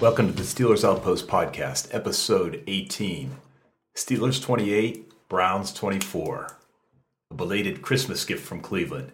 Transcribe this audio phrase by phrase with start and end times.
[0.00, 3.36] Welcome to the Steelers Outpost Podcast, episode 18.
[3.94, 6.56] Steelers 28, Browns 24.
[7.30, 9.12] A belated Christmas gift from Cleveland.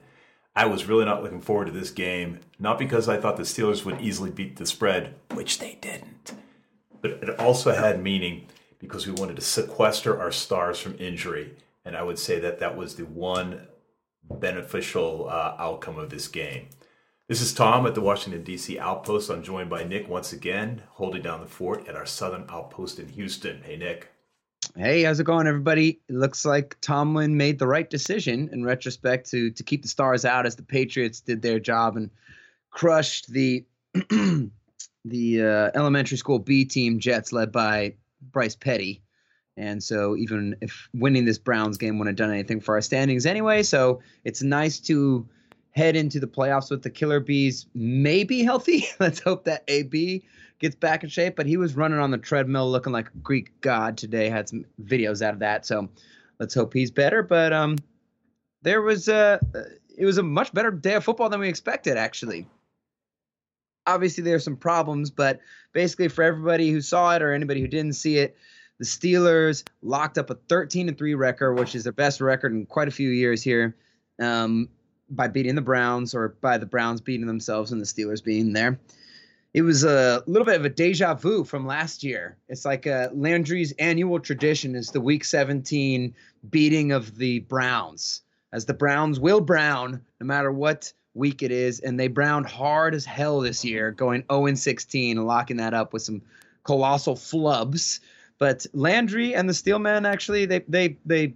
[0.54, 3.84] I was really not looking forward to this game, not because I thought the Steelers
[3.84, 6.34] would easily beat the spread, which they didn't,
[7.02, 8.46] but it also had meaning
[8.78, 11.56] because we wanted to sequester our stars from injury.
[11.84, 13.66] And I would say that that was the one
[14.30, 16.68] beneficial uh, outcome of this game.
[17.28, 18.78] This is Tom at the Washington, D.C.
[18.78, 19.30] Outpost.
[19.30, 23.08] I'm joined by Nick once again, holding down the fort at our southern outpost in
[23.08, 23.60] Houston.
[23.64, 24.12] Hey, Nick.
[24.76, 25.98] Hey, how's it going, everybody?
[26.08, 30.24] It looks like Tomlin made the right decision in retrospect to to keep the stars
[30.24, 32.10] out as the Patriots did their job and
[32.70, 33.64] crushed the
[35.04, 37.94] the uh, elementary school B team Jets led by
[38.30, 39.02] Bryce Petty.
[39.56, 43.26] And so, even if winning this Browns game wouldn't have done anything for our standings
[43.26, 45.28] anyway, so it's nice to
[45.76, 48.86] head into the playoffs with the Killer Bees maybe healthy.
[49.00, 50.24] Let's hope that AB
[50.58, 51.36] gets back in shape.
[51.36, 54.30] But he was running on the treadmill looking like a Greek god today.
[54.30, 55.88] Had some videos out of that, so
[56.40, 57.22] let's hope he's better.
[57.22, 57.76] But um,
[58.62, 59.38] there was a
[59.96, 62.48] it was a much better day of football than we expected, actually.
[63.86, 65.40] Obviously, there are some problems, but
[65.72, 68.36] basically, for everybody who saw it or anybody who didn't see it,
[68.78, 72.88] the Steelers locked up a 13 3 record, which is their best record in quite
[72.88, 73.76] a few years here,
[74.20, 74.68] um,
[75.10, 78.78] by beating the Browns or by the Browns beating themselves and the Steelers being there.
[79.54, 82.36] It was a little bit of a deja vu from last year.
[82.48, 86.14] It's like uh, Landry's annual tradition is the Week 17
[86.50, 88.22] beating of the Browns,
[88.52, 92.94] as the Browns will brown no matter what week it is, and they browned hard
[92.94, 96.20] as hell this year, going 0 16 and locking that up with some
[96.62, 98.00] colossal flubs.
[98.38, 101.34] But Landry and the Steelmen actually they they they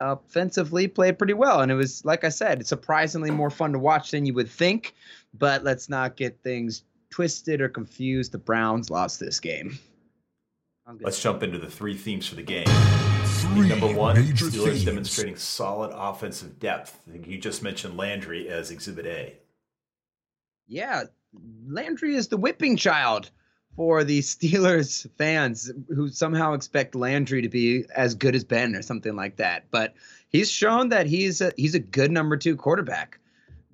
[0.00, 4.10] offensively played pretty well, and it was like I said, surprisingly more fun to watch
[4.10, 4.94] than you would think.
[5.34, 8.32] But let's not get things twisted or confused.
[8.32, 9.78] The Browns lost this game.
[11.00, 12.66] Let's jump into the three themes for the game.
[13.24, 14.84] Three Number one, major Steelers themes.
[14.84, 16.98] demonstrating solid offensive depth.
[17.26, 19.34] You just mentioned Landry as Exhibit A.
[20.66, 21.04] Yeah,
[21.66, 23.30] Landry is the whipping child
[23.76, 28.82] for the Steelers fans who somehow expect Landry to be as good as Ben or
[28.82, 29.64] something like that.
[29.70, 29.94] But
[30.28, 33.18] he's shown that he's a, he's a good number two quarterback.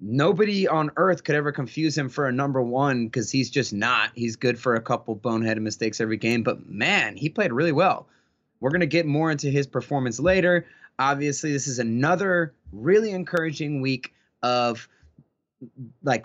[0.03, 4.11] Nobody on earth could ever confuse him for a number one because he's just not.
[4.15, 8.09] He's good for a couple boneheaded mistakes every game, but man, he played really well.
[8.61, 10.67] We're going to get more into his performance later.
[10.99, 14.89] Obviously, this is another really encouraging week of
[16.03, 16.25] like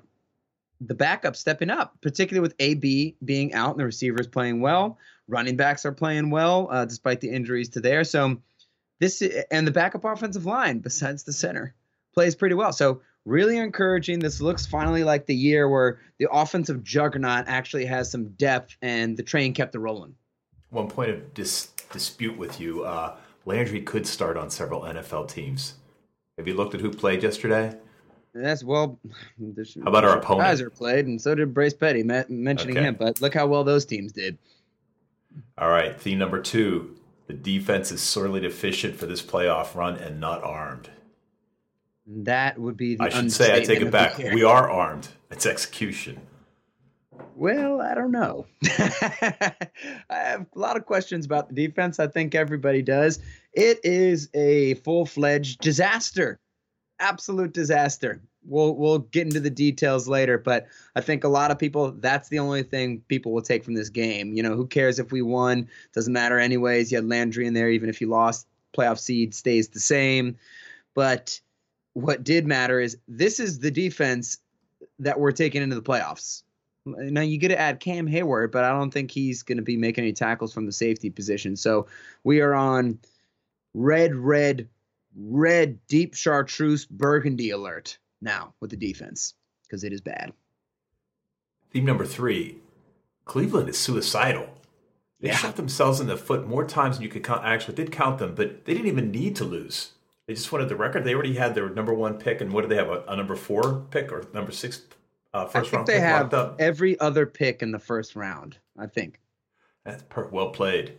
[0.88, 4.98] the backup stepping up, particularly with AB being out and the receivers playing well.
[5.28, 8.04] Running backs are playing well uh, despite the injuries to there.
[8.04, 8.38] So
[9.00, 11.74] this and the backup offensive line, besides the center,
[12.14, 12.72] plays pretty well.
[12.72, 14.20] So really encouraging.
[14.20, 19.18] This looks finally like the year where the offensive juggernaut actually has some depth and
[19.18, 20.16] the train kept it rolling.
[20.70, 25.76] One point of dis- dispute with you uh, Landry could start on several NFL teams.
[26.38, 27.76] Have you looked at who played yesterday?
[28.36, 29.00] That's well.
[29.40, 30.48] How about our opponent?
[30.60, 32.04] Kizer played, and so did Bryce Petty.
[32.04, 32.86] Mentioning Okay.
[32.86, 34.38] him, but look how well those teams did.
[35.58, 36.96] All right, theme number two
[37.28, 40.90] the defense is sorely deficient for this playoff run and not armed.
[42.08, 43.04] That would be the.
[43.06, 44.18] I should say, I take it back.
[44.18, 45.08] We are armed.
[45.32, 46.20] It's execution.
[47.36, 48.46] Well, I don't know.
[48.64, 49.56] I
[50.10, 52.00] have a lot of questions about the defense.
[52.00, 53.20] I think everybody does.
[53.54, 56.40] It is a full-fledged disaster,
[57.00, 58.22] absolute disaster.
[58.48, 62.30] We'll we'll get into the details later, but I think a lot of people that's
[62.30, 64.34] the only thing people will take from this game.
[64.34, 65.68] You know, who cares if we won?
[65.94, 66.92] Doesn't matter anyways.
[66.92, 68.48] You had Landry in there, even if you lost,
[68.78, 70.38] playoff seed stays the same.
[70.94, 71.40] But
[71.94, 74.38] what did matter is this is the defense
[75.00, 76.44] that we're taking into the playoffs.
[76.86, 79.76] Now you get to add Cam Heyward, but I don't think he's going to be
[79.76, 81.56] making any tackles from the safety position.
[81.56, 81.88] So
[82.24, 83.00] we are on
[83.74, 84.70] red, red,
[85.16, 89.34] red, deep chartreuse burgundy alert now with the defense
[89.64, 90.34] because it is bad.
[91.72, 92.58] Theme number three
[93.26, 94.50] Cleveland is suicidal.
[95.20, 95.36] They Yeah.
[95.38, 97.44] shot themselves in the foot more times than you could count.
[97.44, 99.94] Actually, did count them, but they didn't even need to lose.
[100.28, 101.04] They just wanted the record.
[101.04, 102.90] They already had their number one pick, and what do they have?
[102.90, 104.82] A, a number four pick or number six
[105.34, 106.56] uh, I think round they pick have up?
[106.60, 108.58] every other pick in the first round.
[108.78, 109.20] I think.
[109.84, 110.98] That's per- well played.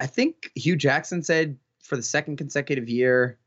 [0.00, 3.38] I think Hue Jackson said for the second consecutive year,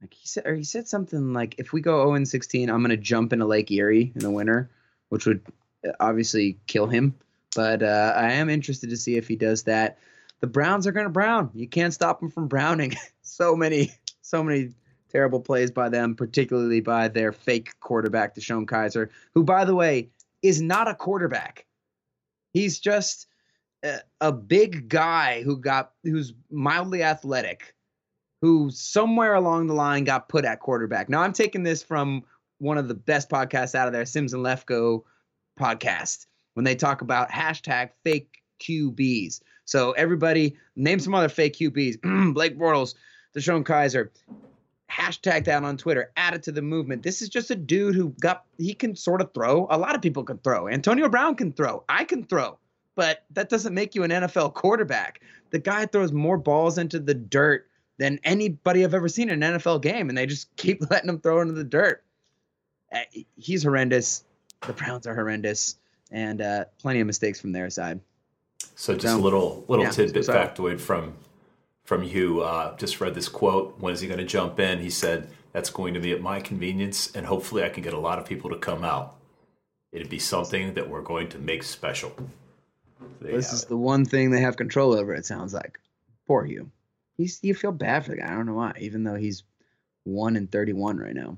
[0.00, 2.80] like he said, or he said something like, "If we go 0 and 16, I'm
[2.80, 4.70] going to jump into Lake Erie in the winter,"
[5.10, 5.42] which would
[5.86, 7.14] uh, obviously kill him.
[7.54, 9.98] But uh, I am interested to see if he does that.
[10.40, 11.50] The Browns are going to brown.
[11.54, 12.94] You can't stop them from browning.
[13.22, 13.92] so many,
[14.22, 14.70] so many
[15.10, 20.08] terrible plays by them, particularly by their fake quarterback, DeShone Kizer, who, by the way,
[20.42, 21.66] is not a quarterback.
[22.52, 23.26] He's just
[24.20, 27.74] a, big guy who got who's mildly athletic,
[28.40, 31.08] who somewhere along the line got put at quarterback.
[31.08, 32.24] Now I'm taking this from
[32.58, 35.02] one of the best podcasts out of there, Simms and Lefkoe
[35.58, 39.40] podcast, when they talk about hashtag fake QBs.
[39.64, 42.34] So everybody name some other fake QBs.
[42.34, 42.94] Blake Bortles,
[43.36, 44.10] DeShone Kizer.
[44.90, 46.10] Hashtag that on Twitter.
[46.16, 47.04] Add it to the movement.
[47.04, 49.68] This is just a dude who got he can sort of throw.
[49.70, 50.68] A lot of people can throw.
[50.68, 51.84] Antonio Brown can throw.
[51.88, 52.58] I can throw
[52.94, 55.20] but that doesn't make you an NFL quarterback.
[55.50, 57.66] The guy throws more balls into the dirt
[57.98, 61.20] than anybody I've ever seen in an NFL game, and they just keep letting him
[61.20, 62.02] throw into the dirt.
[62.92, 63.00] Uh,
[63.36, 64.24] he's horrendous.
[64.66, 65.76] The Browns are horrendous,
[66.10, 68.00] and uh, plenty of mistakes from their side.
[68.74, 70.46] So just a little little yeah, tidbit sorry.
[70.46, 71.14] factoid from
[71.84, 72.40] from Hue.
[72.40, 73.78] Uh, just read this quote.
[73.78, 74.80] When is he going to jump in?
[74.80, 77.98] He said, "That's going to be at my convenience, and hopefully, I can get a
[77.98, 79.16] lot of people to come out.
[79.92, 82.12] It'd be something that we're going to make special."
[83.20, 83.68] There This is it.
[83.68, 85.14] the one thing they have control over.
[85.14, 85.78] It sounds like.
[86.26, 86.70] Poor Hue.
[87.16, 88.26] He's you feel bad for the guy.
[88.32, 89.42] I don't know why, even though he's
[90.04, 91.36] one and thirty-one right now.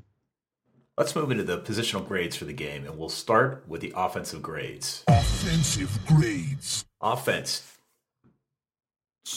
[0.99, 4.43] Let's move into the positional grades for the game, and we'll start with the offensive
[4.43, 5.05] grades.
[5.09, 6.85] Offensive grades.
[7.01, 7.79] Offense,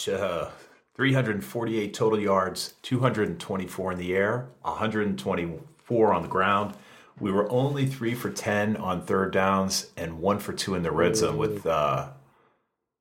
[0.09, 0.49] uh,
[0.95, 6.75] 348 total yards, 224 in the air, 124 on the ground.
[7.19, 10.91] We were only three for 10 on third downs and one for two in the
[10.91, 12.09] red zone with uh,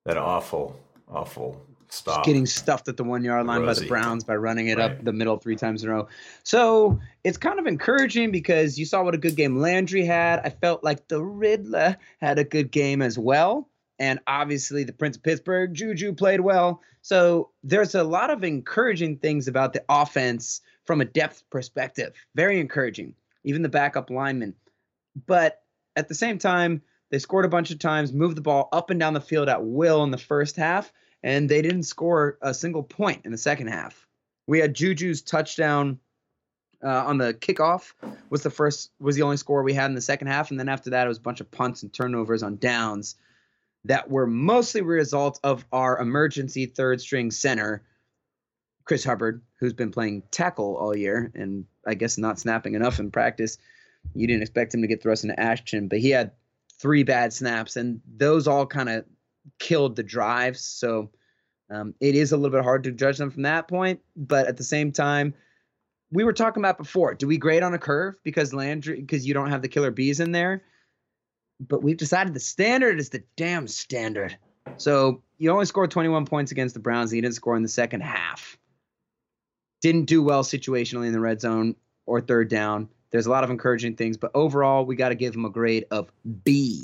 [0.04, 0.78] that awful,
[1.08, 2.24] awful stop.
[2.24, 4.92] getting stuffed at the one yard line by the Browns by running it Right.
[4.92, 6.08] up the middle three times in a row.
[6.44, 10.40] So it's kind of encouraging because you saw what a good game Landry had.
[10.44, 13.68] I felt like the Riddler had a good game as well.
[14.00, 16.82] And obviously, the Prince of Pittsburgh, Juju played well.
[17.02, 22.12] So there's a lot of encouraging things about the offense from a depth perspective.
[22.34, 23.14] Very encouraging.
[23.44, 24.54] Even the backup linemen.
[25.26, 25.62] But
[25.96, 28.98] at the same time, they scored a bunch of times, moved the ball up and
[28.98, 30.92] down the field at will in the first half,
[31.22, 34.06] and they didn't score a single point in the second half.
[34.46, 36.00] We had Juju's touchdown
[36.84, 37.92] uh, on the kickoff
[38.28, 40.68] was the first was the only score we had in the second half, and then
[40.68, 43.16] after that it was a bunch of punts and turnovers on downs
[43.86, 47.82] that were mostly a result of our emergency third string center,
[48.84, 53.10] Chris Hubbard, who's been playing tackle all year and I guess not snapping enough in
[53.10, 53.58] practice.
[54.14, 56.32] You didn't expect him to get thrust into action, but he had
[56.78, 59.04] three bad snaps, and those all kind of
[59.58, 60.60] killed the drives.
[60.60, 61.10] So
[61.70, 64.00] um, it is a little bit hard to judge them from that point.
[64.16, 65.34] But at the same time,
[66.10, 67.14] we were talking about before.
[67.14, 70.20] Do we grade on a curve because Landry because you don't have the killer bees
[70.20, 70.62] in there?
[71.60, 74.36] But we've decided the standard is the damn standard.
[74.76, 77.10] So you only scored 21 points against the Browns.
[77.10, 78.58] And you didn't score in the second half.
[79.84, 81.76] Didn't do well situationally in the red zone
[82.06, 82.88] or third down.
[83.10, 85.84] There's a lot of encouraging things, but overall, we got to give him a grade
[85.90, 86.10] of
[86.42, 86.82] B.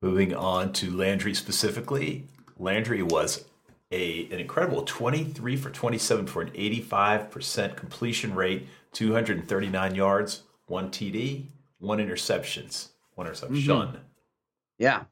[0.00, 2.28] Moving on to Landry specifically,
[2.60, 3.44] Landry was
[3.90, 11.46] a an incredible 23 for 27 for an 85% completion rate, 239 yards, one TD,
[11.80, 13.56] one interceptions, one interception.
[13.56, 13.96] Mm-hmm.
[14.78, 15.02] Yeah.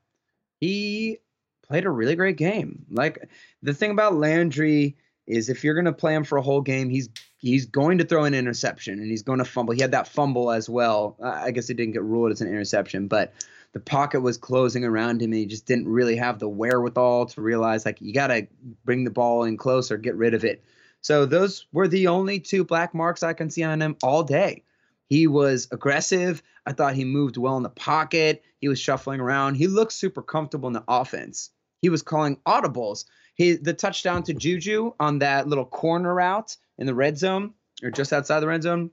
[0.60, 1.18] He
[1.66, 2.86] played a really great game.
[2.88, 3.28] Like
[3.62, 6.90] the thing about Landry is if you're going to play him for a whole game,
[6.90, 9.74] he's he's going to throw an interception and he's going to fumble.
[9.74, 11.16] He had that fumble as well.
[11.22, 13.32] I guess it didn't get ruled as an interception, but
[13.72, 17.40] the pocket was closing around him and he just didn't really have the wherewithal to
[17.40, 18.46] realize like you got to
[18.84, 20.62] bring the ball in close or get rid of it.
[21.00, 24.62] So those were the only two black marks I can see on him all day.
[25.10, 26.42] He was aggressive.
[26.64, 28.42] I thought he moved well in the pocket.
[28.60, 29.56] He was shuffling around.
[29.56, 31.50] He looked super comfortable in the offense.
[31.82, 33.04] He was calling audibles.
[33.34, 37.90] He the touchdown to Juju on that little corner route in the red zone or
[37.90, 38.90] just outside the red zone.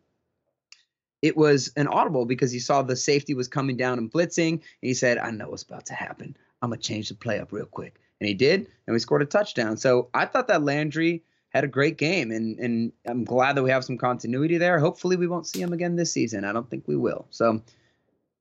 [1.22, 4.62] it was an audible because he saw the safety was coming down and blitzing, and
[4.82, 6.36] he said, "I know what's about to happen.
[6.62, 9.26] I'm gonna change the play up real quick." And he did, and we scored a
[9.26, 9.78] touchdown.
[9.78, 13.70] So I thought that Landry had a great game, and and I'm glad that we
[13.70, 14.80] have some continuity there.
[14.80, 16.44] Hopefully, we won't see him again this season.
[16.44, 17.28] I don't think we will.
[17.30, 17.62] So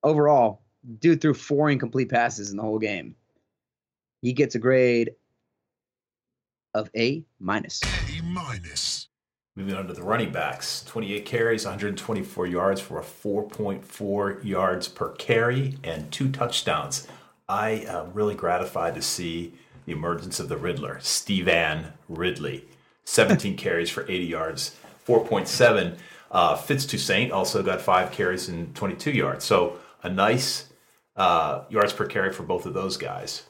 [0.03, 0.63] overall,
[1.01, 3.15] dude threw four incomplete passes in the whole game.
[4.23, 5.15] He gets a grade
[6.75, 7.81] of A minus.
[7.85, 9.09] A minus.
[9.57, 15.11] Moving on to the running backs 28 carries, 124 yards for a 4.4 yards per
[15.11, 17.09] carry and two touchdowns.
[17.49, 19.55] I am really gratified to see
[19.87, 22.65] the emergence of the Riddler, Stevan Ridley.
[23.05, 25.99] 17 carries for 80 yards, 4.7.
[26.31, 29.45] Uh, Fitz Toussaint also got five carries and 22 yards.
[29.45, 30.67] So a nice
[31.17, 33.43] uh, yards per carry for both of those guys.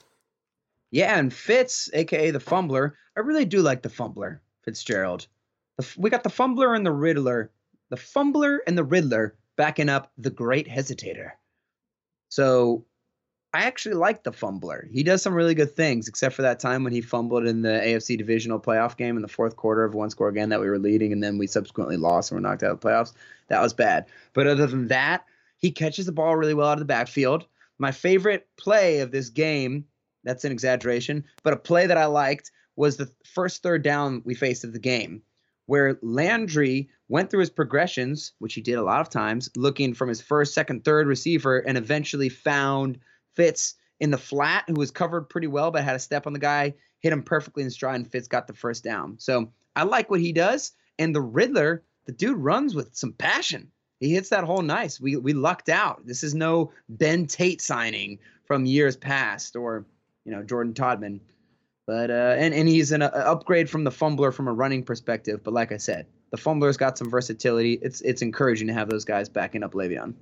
[0.90, 5.26] Yeah, and Fitz, aka the Fumbler, I really do like the Fumbler, Fitzgerald.
[5.78, 7.50] The, we got the Fumbler and the Riddler,
[7.90, 11.32] the Fumbler and the Riddler backing up the Great Hesitator.
[12.28, 12.84] So
[13.52, 14.88] I actually like the Fumbler.
[14.92, 17.68] He does some really good things, except for that time when he fumbled in the
[17.68, 20.78] AFC divisional playoff game in the fourth quarter of one score again that we were
[20.78, 23.12] leading, and then we subsequently lost and were knocked out of the playoffs.
[23.48, 24.06] That was bad.
[24.34, 25.24] But other than that,
[25.56, 27.46] he catches the ball really well out of the backfield.
[27.78, 29.84] My favorite play of this game
[30.24, 34.34] that's an exaggeration, but a play that I liked was the first third down we
[34.34, 35.22] faced of the game,
[35.66, 40.08] where Landry went through his progressions, which he did a lot of times, looking from
[40.08, 42.98] his first, second, third receiver, and eventually found
[43.34, 46.38] Fitz in the flat, who was covered pretty well, but had a step on the
[46.38, 49.16] guy, hit him perfectly in stride, and Fitz got the first down.
[49.18, 50.72] So I like what he does.
[50.98, 53.70] And the Riddler, the dude runs with some passion.
[54.00, 54.98] He hits that hole nice.
[54.98, 56.06] We we lucked out.
[56.06, 59.86] This is no Ben Tate signing from years past or
[60.30, 61.20] you know Jordan Todman.
[61.86, 65.42] But uh, and and he's an uh, upgrade from the fumbler from a running perspective.
[65.42, 67.74] But like I said, the fumbler's got some versatility.
[67.82, 70.14] It's it's encouraging to have those guys backing up Le'Veon.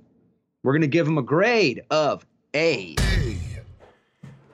[0.63, 2.25] We're gonna give him a grade of
[2.55, 2.95] A.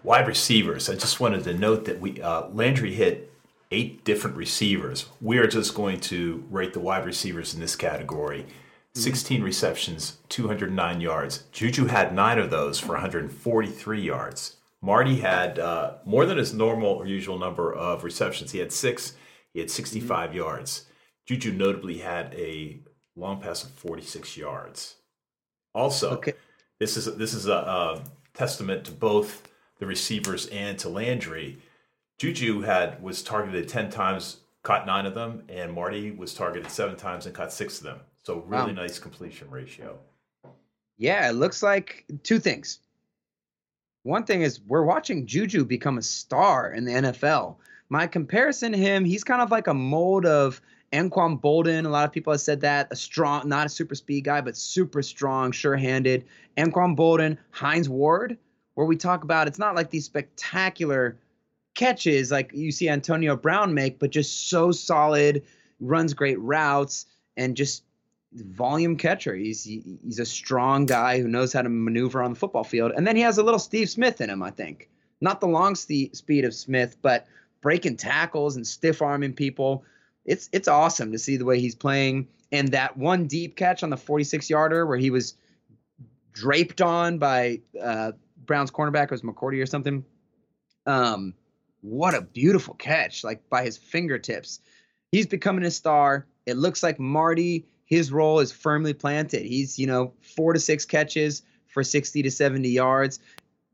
[0.03, 0.89] Wide receivers.
[0.89, 3.31] I just wanted to note that we uh, Landry hit
[3.71, 5.07] eight different receivers.
[5.21, 8.45] We are just going to rate the wide receivers in this category.
[8.93, 11.43] 16 receptions, 209 yards.
[11.51, 14.57] Juju had nine of those for 143 yards.
[14.85, 18.51] Marty had uh, more than his normal or usual number of receptions.
[18.51, 19.15] He had six.
[19.51, 20.37] He had 65 mm-hmm.
[20.37, 20.85] yards.
[21.25, 22.81] Juju notably had a
[23.15, 24.97] long pass of 46 yards.
[25.73, 26.33] Also, okay.
[26.79, 28.03] this is this is a, a,
[28.35, 29.49] testament to both
[29.79, 31.57] the receivers and to Landry.
[32.19, 36.95] Juju had was targeted 10 times, caught nine of them, and Marty was targeted seven
[36.95, 38.01] times and caught six of them.
[38.23, 38.83] So really wow.
[38.83, 39.97] nice completion ratio.
[40.97, 42.79] Yeah, it looks like two things
[44.05, 47.55] one thing is we're watching Juju become a star in the NFL.
[47.89, 50.61] My comparison to him, he's kind of like a mold of
[50.93, 51.87] Anquan Boldin.
[51.87, 52.87] A lot of people have said that.
[52.91, 56.25] A strong, not a super speed guy, but super strong, sure handed.
[56.55, 58.37] Anquan Boldin, Hines Ward,
[58.75, 61.17] where we talk about it's not like these spectacular
[61.73, 65.41] catches like you see Antonio Brown make, but just so solid,
[65.79, 67.07] runs great routes,
[67.37, 67.83] and just
[68.43, 69.35] volume catcher.
[69.35, 72.91] He's he's a strong guy who knows how to maneuver on the football field.
[72.95, 74.89] And then he has a little Steve Smith in him, I think.
[75.21, 77.27] Not the long st- speed of Smith, but
[77.61, 79.83] breaking tackles and stiff arming people.
[80.25, 82.27] It's it's awesome to see the way he's playing.
[82.51, 85.35] And that one deep catch on the 46 yarder where he was
[86.31, 88.11] draped on by uh,
[88.45, 90.05] Brown's cornerback, it was McCourty or something.
[90.85, 91.33] Um,
[91.81, 94.59] what a beautiful catch, like by his fingertips.
[95.11, 96.27] He's becoming a star.
[96.45, 99.45] It looks like Marty his role is firmly planted.
[99.45, 103.19] He's, you know, four to six catches for 60 to 70 yards.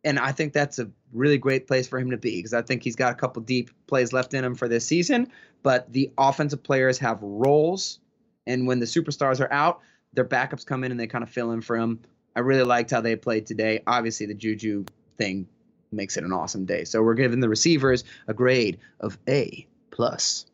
[0.03, 2.83] And I think that's a really great place for him to be because I think
[2.83, 5.31] he's got a couple deep plays left in him for this season.
[5.63, 7.99] But the offensive players have roles.
[8.47, 9.81] And when the superstars are out,
[10.13, 11.99] their backups come in and they kind of fill in for him.
[12.35, 13.81] I really liked how they played today.
[13.85, 14.85] Obviously, the Juju
[15.17, 15.47] thing
[15.91, 16.85] makes it an awesome day.
[16.85, 20.45] So we're giving the receivers a grade of A plus.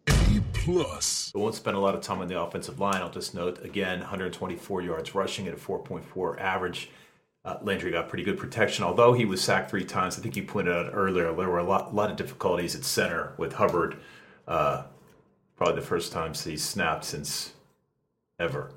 [0.67, 1.31] A plus.
[1.35, 3.01] I won't spend a lot of time on the offensive line.
[3.01, 6.89] I'll just note again 124 yards rushing at a 4.4 average.
[7.45, 10.19] Uh, Landry got pretty good protection, although he was sacked three times.
[10.19, 13.33] I think you pointed out earlier there were a lot, lot of difficulties at center
[13.37, 13.97] with Hubbard.
[14.47, 14.83] Uh,
[15.55, 17.53] probably the first time he snapped since
[18.37, 18.71] ever.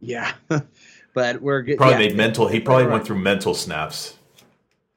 [0.00, 0.32] Yeah,
[1.14, 1.78] but we're good.
[1.78, 2.08] Probably yeah.
[2.08, 2.48] made mental.
[2.48, 2.92] He probably right.
[2.94, 4.16] went through mental snaps.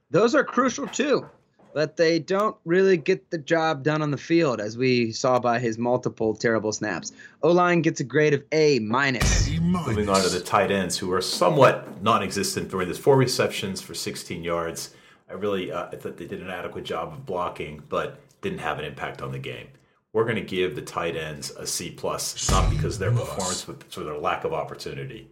[0.10, 1.30] Those are crucial too
[1.74, 5.60] but they don't really get the job done on the field, as we saw by
[5.60, 7.12] his multiple terrible snaps.
[7.44, 9.50] O line gets a grade of A minus.
[9.50, 13.94] Moving on to the tight ends, who are somewhat non-existent during this four receptions for
[13.94, 14.94] 16 yards.
[15.30, 18.80] I really uh, I thought they did an adequate job of blocking, but didn't have
[18.80, 19.68] an impact on the game.
[20.14, 23.64] We're going to give the tight ends a C plus, not because of their performance,
[23.64, 25.30] but for their lack of opportunity.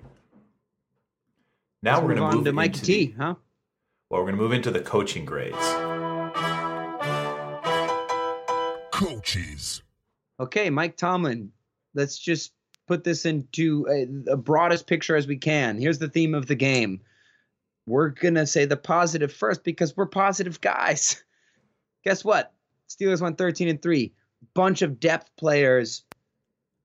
[1.84, 3.36] Now Let's we're going move to on move to Mikey into T, the- huh?
[4.10, 5.58] well, we're going to move into the coaching grades.
[8.99, 9.81] Coaches.
[10.41, 11.53] Okay, Mike Tomlin.
[11.93, 12.51] Let's just
[12.85, 15.77] put this into a, the broadest picture as we can.
[15.77, 16.99] Here's the theme of the game.
[17.85, 21.23] We're gonna say the positive first because we're positive guys.
[22.03, 22.51] Guess what?
[22.89, 24.11] Steelers went 13 and 3.
[24.53, 26.03] Bunch of depth players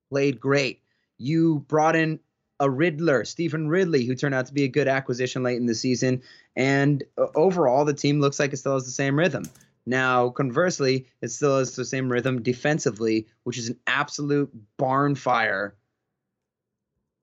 [0.08, 0.82] played great.
[1.18, 2.20] You brought in
[2.60, 5.74] a Riddler, Stevan Ridley, who turned out to be a good acquisition late in the
[5.74, 6.22] season.
[6.54, 9.44] And uh, overall, the team looks like it still has the same rhythm.
[9.86, 15.76] Now, conversely, it still has the same rhythm defensively, which is an absolute barn fire,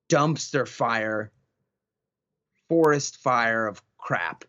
[0.09, 1.31] dumpster fire,
[2.69, 4.45] forest fire of crap.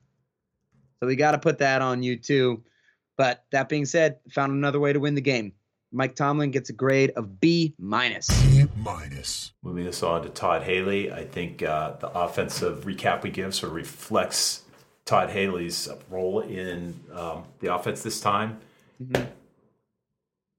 [1.00, 2.62] So we got to put that on you too.
[3.16, 5.52] But that being said, found another way to win the game.
[5.90, 8.28] Mike Tomlin gets a grade of B minus.
[8.44, 9.52] B minus.
[9.62, 13.70] Moving this on to Todd Haley, I think uh, the offensive recap we give sort
[13.70, 14.62] of reflects
[15.04, 18.58] Todd Haley's role in um, the offense this time.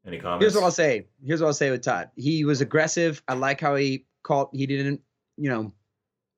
[0.06, 0.44] Any comments?
[0.44, 1.08] Here's what I'll say.
[1.26, 2.10] Here's what I'll say with Todd.
[2.16, 3.22] He was aggressive.
[3.28, 4.50] I like how he called.
[4.54, 5.02] He didn't,
[5.38, 5.72] you know,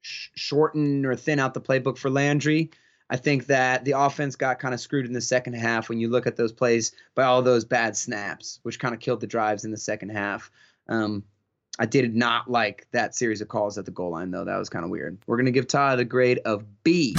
[0.01, 2.69] sh- shorten or thin out the playbook for Landry.
[3.09, 6.09] I think that the offense got kind of screwed in the second half when you
[6.09, 9.63] look at those plays by all those bad snaps, which kind of killed the drives
[9.63, 10.50] in the second half.
[10.88, 11.24] Um,
[11.77, 14.45] I did not like that series of calls at the goal line, though.
[14.45, 15.17] That was kind of weird.
[15.27, 17.15] We're going to give Todd a grade of B.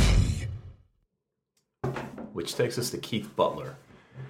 [2.37, 3.76] Which takes us to Keith Butler.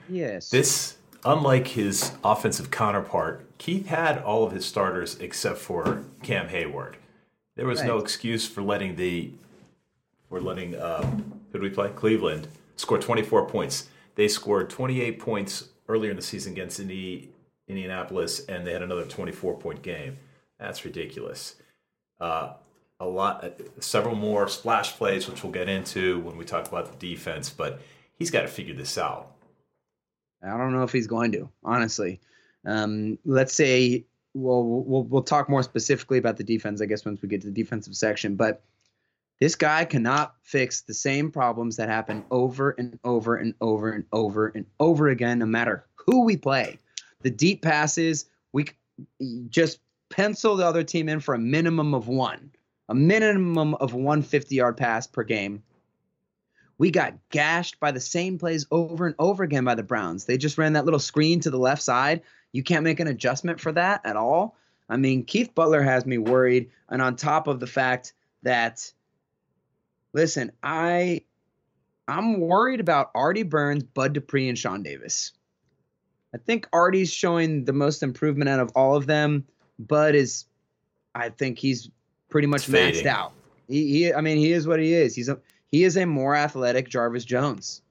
[0.08, 0.48] Yes.
[0.48, 0.94] This,
[1.25, 6.94] unlike his offensive counterpart, Keith had all of his starters except for Cam Heyward.
[7.56, 9.32] There was no excuse for letting the
[10.28, 11.88] for letting um, who did we play?
[11.96, 12.46] Cleveland
[12.76, 13.88] score 24 points.
[14.14, 17.30] They scored 28 points earlier in the season against Indi-
[17.66, 20.18] Indianapolis, and they had another 24 point game.
[20.60, 21.56] That's ridiculous.
[22.20, 22.52] Uh,
[23.00, 23.44] a lot,
[23.80, 27.50] several more splash plays, which we'll get into when we talk about the defense.
[27.50, 27.80] But
[28.16, 29.33] he's got to figure this out.
[30.42, 32.20] I don't know if he's going to, honestly.
[32.64, 37.22] Um, let's say, well, we'll we'll talk more specifically about the defense, I guess, once
[37.22, 38.37] we get to the defensive section.
[38.37, 38.62] But
[39.40, 44.05] this guy cannot fix the same problems that happen over and over and over and
[44.12, 46.79] over and over again, no matter who we play.
[47.22, 48.66] The deep passes, we
[49.48, 52.50] just pencil the other team in for a minimum of one,
[52.88, 55.62] a minimum of 150 yard pass per game.
[56.78, 60.26] We got gashed by the same plays over and over again by the Browns.
[60.26, 62.22] They just ran that little screen to the left side.
[62.52, 64.56] You can't make an adjustment for that at all.
[64.88, 66.70] I mean, Keith Butler has me worried.
[66.88, 68.12] And on top of the fact
[68.42, 68.92] that,
[70.12, 71.22] listen, I,
[72.06, 75.32] I'm worried about Artie Burns, Bud Dupree, and Sean Davis.
[76.34, 79.46] I think Artie's showing the most improvement out of all of them.
[79.78, 80.44] Bud is,
[81.14, 81.90] I think he's
[82.28, 83.02] pretty much It's fading.
[83.04, 83.32] maxed out.
[83.66, 85.14] He, he, I mean, he is what he is.
[85.14, 85.38] He's a
[85.76, 87.82] he is a more athletic Jarvis Jones.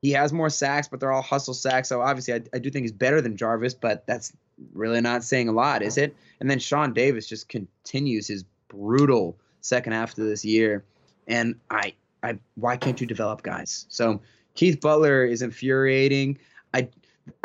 [0.00, 1.88] He has more sacks, but they're all hustle sacks.
[1.88, 4.32] So obviously, I, I do think he's better than Jarvis, but that's
[4.74, 6.16] really not saying a lot, is it?
[6.40, 10.84] And then Sean Davis just continues his brutal second half of this year.
[11.28, 13.86] And I, I, why can't you develop guys?
[13.88, 14.20] So
[14.56, 16.38] Keith Butler is infuriating.
[16.74, 16.88] I,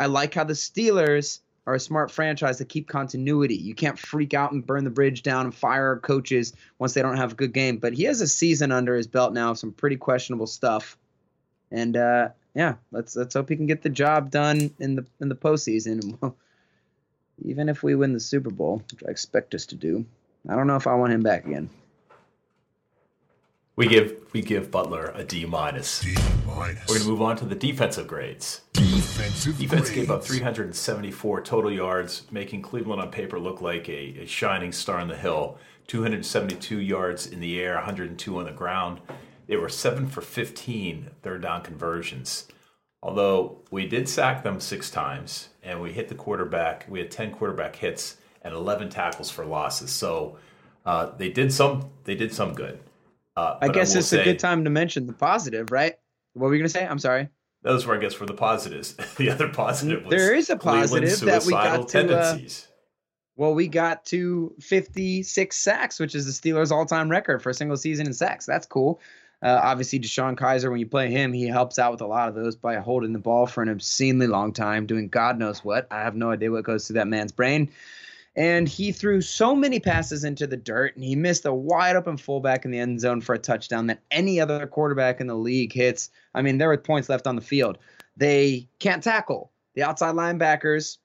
[0.00, 1.38] I like how the Steelers
[1.68, 3.54] are a smart franchise to keep continuity.
[3.54, 7.18] You can't freak out and burn the bridge down and fire coaches once they don't
[7.18, 7.76] have a good game.
[7.76, 10.96] But he has a season under his belt now of some pretty questionable stuff.
[11.70, 15.28] And uh, yeah, let's let's hope he can get the job done in the in
[15.28, 16.34] the postseason.
[17.44, 20.06] Even if we win the Super Bowl, which I expect us to do,
[20.48, 21.68] I don't know if I want him back again.
[23.78, 26.00] We give we give Butler a D minus.
[26.00, 26.80] D minus.
[26.88, 28.62] We're going to move on to the defensive grades.
[28.72, 34.26] Defensive Defense gave up 374 total yards, making Cleveland on paper look like a, a
[34.26, 35.58] shining star on the hill.
[35.86, 39.00] 272 yards in the air, 102 on the ground.
[39.46, 42.48] They were 7 for 15 third down conversions.
[43.00, 47.30] Although we did sack them six times and we hit the quarterback, we had 10
[47.30, 49.92] quarterback hits and 11 tackles for losses.
[49.92, 50.36] So
[50.84, 52.80] uh, they did some they did some good.
[53.38, 55.94] Uh, I guess will it's say- a good time to mention the positive, right?
[56.34, 56.86] What were you gonna say?
[56.86, 57.28] I'm sorry.
[57.62, 58.94] Those were, I guess, were the positives.
[59.16, 62.38] the other positive was There is a positive that we got to, uh.
[63.36, 67.76] Well, we got to 56 sacks, which is the Steelers' all-time record for a single
[67.76, 68.46] season in sacks.
[68.46, 69.00] That's cool.
[69.40, 72.34] Uh, obviously, DeShone Kizer, when you play him, he helps out with a lot of
[72.34, 75.86] those by holding the ball for an obscenely long time, doing God knows what.
[75.92, 77.70] I have no idea what goes through that man's brain.
[78.38, 82.16] And he threw so many passes into the dirt, and he missed a wide open
[82.16, 85.72] fullback in the end zone for a touchdown that any other quarterback in the league
[85.72, 86.08] hits.
[86.36, 87.78] I mean, there were points left on the field.
[88.16, 89.50] They can't tackle.
[89.74, 90.98] The outside linebackers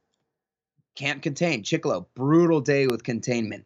[0.95, 1.63] can't contain.
[1.63, 3.65] Chickillo, brutal day with containment.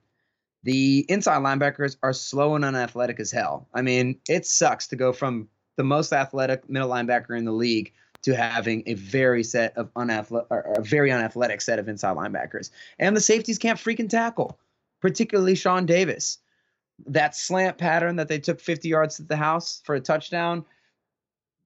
[0.63, 3.67] the inside linebackers are slow and unathletic as hell.
[3.73, 7.93] I mean, it sucks to go from the most athletic middle linebacker in the league
[8.27, 12.71] to having a very set of unathletic, a very unathletic set of inside linebackers.
[12.99, 14.59] And the safeties can't freaking tackle,
[14.99, 16.37] particularly Sean Davis.
[17.05, 20.65] That slant pattern that they took 50 yards to the house for a touchdown,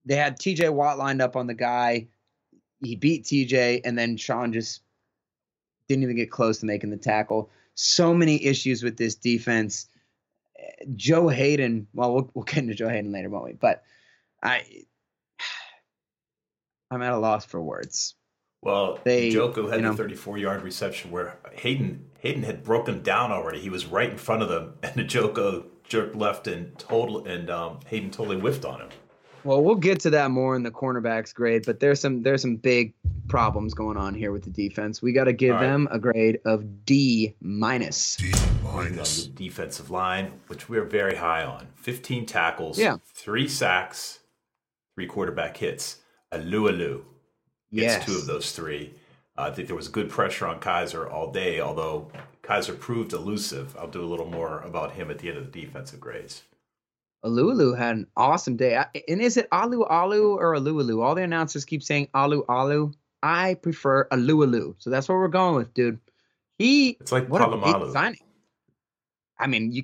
[0.06, 2.06] they had TJ Watt lined up on the guy.
[2.84, 4.84] He beat TJ, and then Sean just
[5.88, 7.50] didn't even get close to making the tackle.
[7.74, 9.88] So many issues with this defense.
[10.96, 11.88] Joe Haden.
[11.96, 13.54] well, we'll, we'll get into Joe Haden later, won't we?
[13.54, 13.82] But
[14.44, 14.64] I,
[16.92, 18.16] I'm at a loss for words.
[18.62, 23.02] Well, They- Njoku had you know- the 34 yard reception where Haden Haden had broken
[23.02, 23.60] down already.
[23.60, 27.50] He was right in front of them, and the Njoku jerked left and total and
[27.50, 28.90] um, Haden totally whiffed on him.
[29.44, 32.58] Well, we'll get to that more in the cornerbacks grade, but there's some there's some
[32.58, 32.94] big
[33.28, 35.02] problems going on here with the defense.
[35.02, 35.68] We got to give All right.
[35.68, 38.18] them a grade of D minus.
[38.18, 38.32] D
[38.68, 39.26] on minus.
[39.26, 41.66] the defensive line, which we're very high on.
[41.78, 42.98] 15 tackles, Yeah.
[43.16, 44.20] three sacks,
[44.96, 45.98] three quarterback hits.
[46.32, 47.04] Alu
[47.74, 48.06] gets Yes.
[48.06, 48.94] two of those three.
[49.38, 52.12] Uh, I think there was good pressure on Kizer all day, although
[52.44, 53.76] Kizer proved elusive.
[53.78, 56.44] I'll do a little more about him at the end of the defensive grades.
[57.24, 58.78] Alulu had an awesome day.
[58.78, 61.04] I- And is it Alu Alu or Alualu?
[61.04, 62.92] All the announcers keep saying Alu Alu.
[63.24, 64.76] I prefer Alualu.
[64.80, 66.00] So that's what we're going with, dude.
[66.58, 67.94] He It's like what a big Palomalu.
[67.94, 68.20] signing.
[69.38, 69.84] I mean, you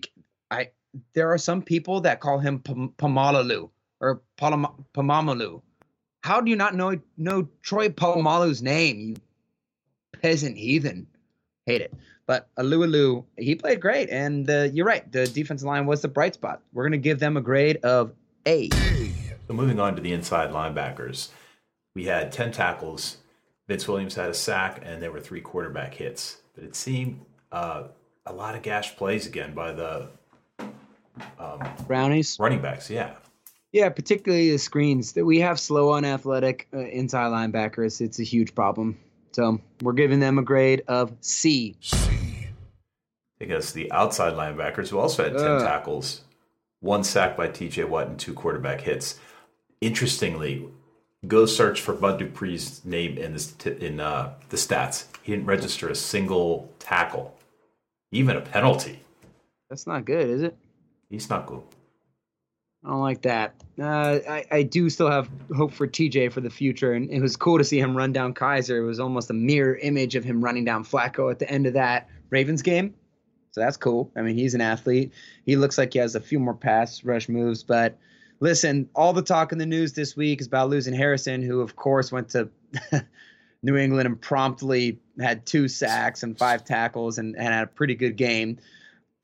[0.50, 0.72] I
[1.14, 3.70] there are some people that call him Pam- Pamalalu
[4.02, 5.62] or Palama- Pamamalu.
[6.28, 9.16] How do you not know know Troy Polamalu's name, you
[10.22, 11.08] peasant heathen?
[11.66, 11.94] Hate it.
[12.26, 15.10] But Alualu, he played great, and uh, you're right.
[15.10, 16.62] The defensive line was the bright spot.
[16.74, 18.12] We're gonna give them a grade of
[18.46, 18.70] A.
[19.48, 21.30] So moving on to the inside linebackers,
[21.96, 23.18] we had 10 tackles.
[23.70, 26.42] Vince Williams had a sack, and there were three quarterback hits.
[26.56, 27.22] But it seemed
[27.54, 27.84] uh,
[28.26, 30.10] a lot of gash plays again by the
[31.88, 32.36] Brownies.
[32.38, 32.90] running backs.
[32.90, 33.14] Yeah.
[33.74, 35.14] Yeah, particularly the screens.
[35.14, 38.02] That we have slow, unathletic uh, inside linebackers.
[38.02, 38.98] It's a huge problem.
[39.34, 41.76] So we're giving them a grade of C.
[41.82, 42.48] C.
[43.40, 45.62] Because the outside linebackers who also had 10 Ugh.
[45.62, 46.22] tackles,
[46.80, 49.20] one sack by TJ Watt, and two quarterback hits.
[49.80, 50.68] Interestingly,
[51.28, 55.06] go search for Bud Dupree's name in this in uh, the stats.
[55.22, 57.38] He didn't register a single tackle,
[58.12, 59.02] even a penalty.
[59.70, 60.58] That's not good, is it?
[61.10, 61.62] He's not good.
[62.88, 63.54] I don't like that.
[63.78, 67.36] Uh, I, I do still have hope for TJ for the future, and it was
[67.36, 68.78] cool to see him run down Kizer.
[68.78, 71.74] It was almost a mirror image of him running down Flacco at the end of
[71.74, 72.94] that Ravens game.
[73.52, 74.10] So that's cool.
[74.16, 75.12] I mean, he's an athlete.
[75.46, 77.62] He looks like he has a few more pass rush moves.
[77.62, 77.98] But
[78.40, 81.76] listen, all the talk in the news this week is about losing Harrison, who, of
[81.76, 82.50] course, went to
[83.64, 87.96] New England and promptly had two sacks and five tackles and, and had a pretty
[87.96, 88.60] good game.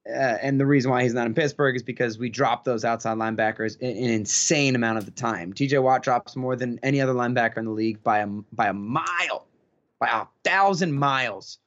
[0.09, 3.17] Uh, and the reason why he's not in Pittsburgh is because we dropped those outside
[3.17, 5.53] linebackers in an insane amount of the time.
[5.53, 8.73] TJ Watt drops more than any other linebacker in the league by a by a
[8.73, 9.47] mile,
[9.99, 11.59] by a thousand miles.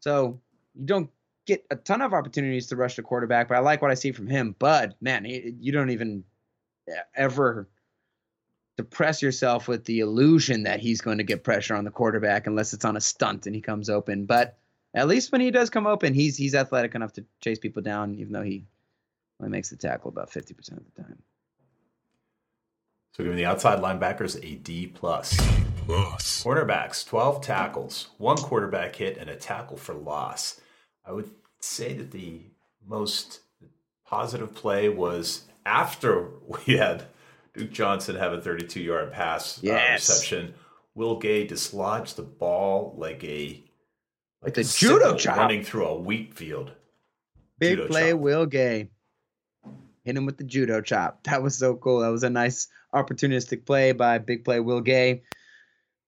[0.00, 0.40] So
[0.74, 1.10] you don't
[1.46, 4.12] get a ton of opportunities to rush the quarterback, but I like what I see
[4.12, 4.54] from him.
[4.58, 6.24] But man, he, you don't even
[7.14, 7.68] ever
[8.76, 12.72] depress yourself with the illusion that he's going to get pressure on the quarterback unless
[12.72, 14.26] it's on a stunt and he comes open.
[14.26, 14.58] But
[14.96, 18.14] at least when he does come open, he's he's athletic enough to chase people down,
[18.16, 18.64] even though he
[19.40, 21.22] only makes the tackle about fifty percent of the time.
[23.14, 25.36] So giving the outside linebackers a D plus.
[25.86, 26.42] Plus.
[26.42, 30.60] Cornerbacks, 12 tackles, one quarterback hit, and a tackle for loss.
[31.04, 31.30] I would
[31.60, 32.40] say that the
[32.84, 33.40] most
[34.04, 36.28] positive play was after
[36.66, 37.04] we had
[37.54, 40.08] Duke Johnson have a 32 yard pass uh, Yes.
[40.08, 40.54] reception.
[40.94, 43.62] Will Gay dislodged the ball like a
[44.42, 45.36] Like a judo chop.
[45.36, 46.72] running through a wheat field.
[47.58, 48.20] Big Judo play, chop.
[48.20, 48.90] Will Gay.
[50.04, 51.24] Hit him with the judo chop.
[51.24, 52.00] That was so cool.
[52.00, 55.22] That was a nice opportunistic play by big play Will Gay.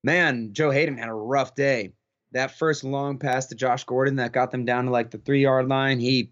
[0.05, 1.93] Man, Joe Haden had a rough day.
[2.33, 5.43] That first long pass to Josh Gordon that got them down to like the three
[5.43, 6.31] yard line, he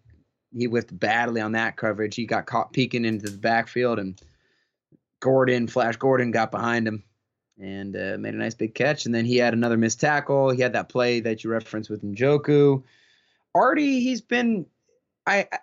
[0.53, 2.15] he whiffed badly on that coverage.
[2.15, 4.21] He got caught peeking into the backfield, and
[5.21, 7.03] Gordon, Flash Gordon, got behind him
[7.61, 9.07] and uh, made a nice big catch.
[9.07, 10.51] And then he had another missed tackle.
[10.51, 12.83] He had that play that you referenced with Njoku.
[13.55, 14.67] Artie, he's been
[15.27, 15.59] I I-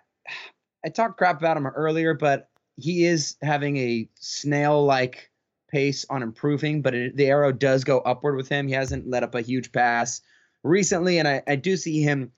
[0.84, 5.30] I talked crap about him earlier, but he is having a snail like
[5.70, 8.68] pace on improving, but it, the arrow does go upward with him.
[8.68, 10.20] He hasn't let up a huge pass
[10.62, 12.32] recently, and I, I do see him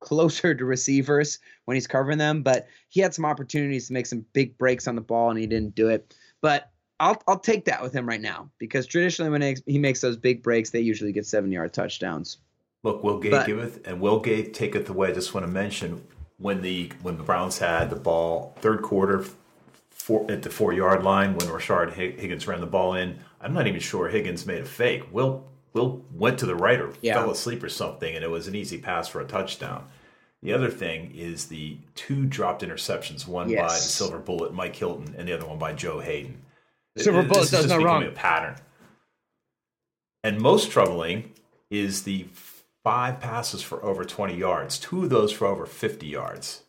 [0.00, 4.24] closer to receivers when he's covering them, but he had some opportunities to make some
[4.32, 6.14] big breaks on the ball and he didn't do it.
[6.40, 6.70] But
[7.04, 10.42] I'll I'll take that with him right now because traditionally when he makes those big
[10.42, 12.38] breaks, they usually get seven yard touchdowns.
[12.82, 15.08] Look, Will Gay But- giveth and Will Gay taketh away.
[15.08, 16.02] I just want to mention
[16.38, 19.24] when the when the Browns had the ball third quarter
[19.90, 23.18] four, at the four yard line when Rashard Higgins ran the ball in.
[23.40, 25.04] I'm not even sure Higgins made a fake.
[25.12, 27.14] Will Will went to the right or Yeah.
[27.20, 29.84] fell asleep or something, and it was an easy pass for a touchdown.
[30.42, 35.14] The other thing is the two dropped interceptions, one by the Silver Bullet, Mike Hilton,
[35.18, 36.42] and the other one by Joe Haden.
[36.96, 38.04] Silver This Bullet is does just no wrong.
[38.04, 38.56] A pattern.
[40.22, 41.32] And most troubling
[41.70, 42.26] is the
[42.82, 44.78] five passes for over 20 yards.
[44.78, 46.62] Two of those for over 50 yards.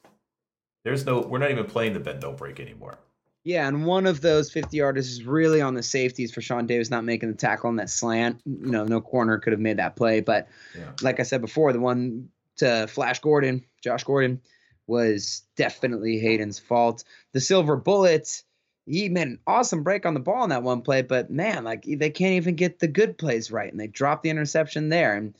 [0.83, 2.97] There's no, we're not even playing the bend don't break anymore.
[3.43, 6.89] Yeah, and one of those 50 yarders is really on the safeties for Sean Davis
[6.89, 8.41] not making the tackle on that slant.
[8.45, 10.19] You know, no corner could have made that play.
[10.21, 10.91] But Yeah.
[11.03, 14.41] like I said before, the one to Flash Gordon, Josh Gordon,
[14.87, 17.03] was definitely Haden's fault.
[17.33, 18.41] The silver bullet,
[18.87, 21.85] he made an awesome break on the ball in that one play, but man, like
[21.87, 25.15] they can't even get the good plays right, and they dropped the interception there.
[25.15, 25.35] And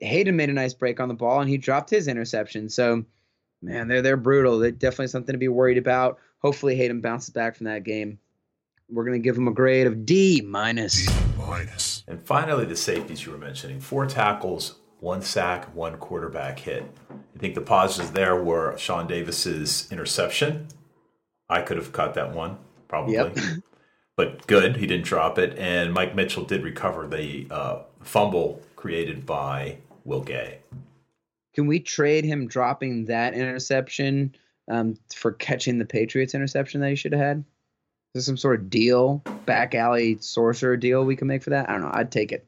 [0.00, 2.68] Haden made a nice break on the ball, and he dropped his interception.
[2.68, 3.04] So,
[3.62, 4.58] man, they're they're brutal.
[4.58, 6.18] They're definitely something to be worried about.
[6.40, 8.18] Hopefully, Haden bounces back from that game.
[8.90, 11.06] We're gonna give him a grade of D minus.
[11.06, 12.04] D minus.
[12.06, 16.84] And finally, the safeties you were mentioning four tackles, one sack, one quarterback hit.
[17.10, 20.68] I think the positives there were Sean Davis's interception.
[21.48, 22.58] I could have caught that one,
[22.94, 23.14] probably.
[23.14, 23.36] Yep.
[24.16, 25.58] But good, he didn't drop it.
[25.58, 30.58] And Mike Mitchell did recover the uh, fumble created by Will Gay.
[31.54, 34.36] Can we trade him dropping that interception
[34.70, 37.38] um, for catching the Patriots interception that he should have had?
[37.38, 37.44] Is
[38.14, 41.68] there some sort of deal, back alley sorcerer deal we can make for that?
[41.68, 41.90] I don't know.
[41.92, 42.46] I'd take it.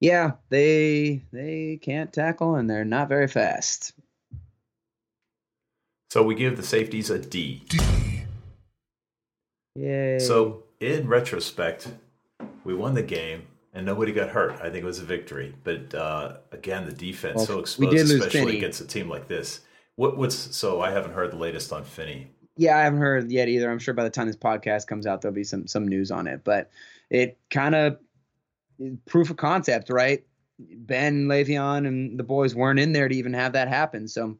[0.00, 3.92] Yeah, they they can't tackle and they're not very fast.
[6.10, 7.62] So we give the safeties a D.
[7.68, 7.78] D.
[9.74, 10.18] Yay.
[10.18, 11.88] So in retrospect,
[12.64, 14.52] we won the game and nobody got hurt.
[14.60, 15.54] I think it was a victory.
[15.64, 18.56] But uh, again, the defense Well, so exposed, especially Finney.
[18.58, 19.60] against a team like this.
[19.96, 20.80] What, what's so?
[20.80, 22.30] I haven't heard the latest on Finney.
[22.56, 23.70] yeah, I haven't heard yet either.
[23.70, 26.26] I'm sure by the time this podcast comes out, there'll be some some news on
[26.26, 26.42] it.
[26.44, 26.70] But
[27.10, 27.98] it kind of
[29.06, 30.24] proof of concept, right?
[30.58, 34.08] Ben Le'Veon and the boys weren't in there to even have that happen.
[34.08, 34.38] So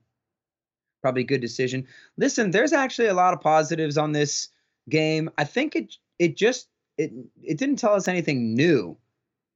[1.03, 1.87] probably a good decision.
[2.17, 4.49] Listen, there's actually a lot of positives on this
[4.89, 5.31] game.
[5.39, 6.69] I think it it just
[6.99, 8.97] it it didn't tell us anything new.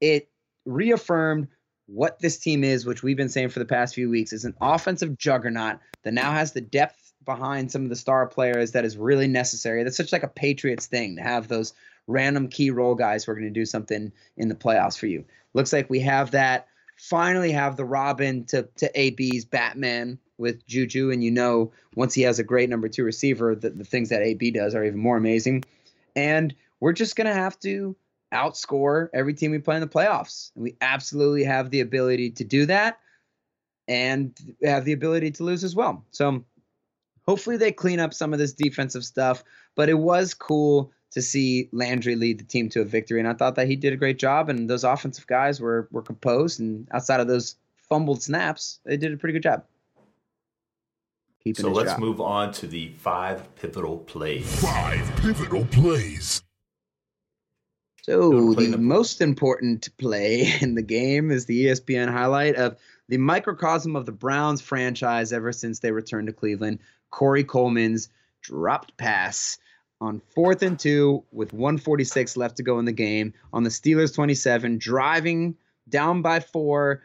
[0.01, 0.29] It
[0.65, 1.47] reaffirmed
[1.87, 4.55] what this team is, which we've been saying for the past few weeks, is an
[4.61, 8.97] offensive juggernaut that now has the depth behind some of the star players that is
[8.97, 9.83] really necessary.
[9.83, 11.73] That's such like a Patriots thing to have those
[12.07, 15.25] random key role guys who are going to do something in the playoffs for you.
[15.53, 16.67] Looks like we have that.
[16.97, 22.21] Finally, have the Robin to to AB's Batman with Juju, and you know once he
[22.23, 25.17] has a great number two receiver, the, the things that AB does are even more
[25.17, 25.63] amazing.
[26.15, 27.95] And we're just going to have to
[28.33, 30.51] outscore every team we play in the playoffs.
[30.55, 32.99] And we absolutely have the ability to do that
[33.87, 36.03] and have the ability to lose as well.
[36.11, 36.43] So
[37.25, 39.43] hopefully they clean up some of this defensive stuff.
[39.75, 43.19] But it was cool to see Landry lead the team to a victory.
[43.19, 44.49] And I thought that he did a great job.
[44.49, 46.59] And those offensive guys were were composed.
[46.59, 49.63] And outside of those fumbled snaps, they did a pretty good job.
[51.47, 51.99] Keeping So let's job.
[51.99, 54.61] move on to the five pivotal plays.
[54.61, 56.43] Five pivotal plays.
[58.01, 62.75] So Go the most important play in the game is the ESPN highlight of
[63.07, 66.79] the microcosm of the Browns franchise ever since they returned to Cleveland.
[67.11, 68.09] Corey Coleman's
[68.41, 69.57] dropped pass
[70.01, 74.13] on fourth and two with 146 left to go in the game on the Steelers
[74.13, 75.55] 27, driving
[75.87, 77.03] down by four.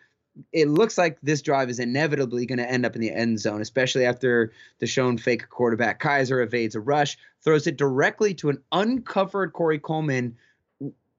[0.53, 3.61] It looks like this drive is inevitably going to end up in the end zone,
[3.61, 8.63] especially after the shown fake quarterback Kizer evades a rush, throws it directly to an
[8.73, 10.37] uncovered Corey Coleman